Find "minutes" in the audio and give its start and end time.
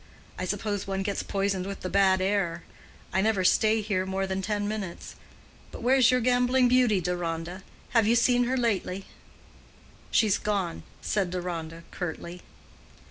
4.67-5.13